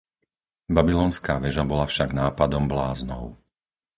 [0.77, 3.23] Babylonská veža bola však nápadom bláznov.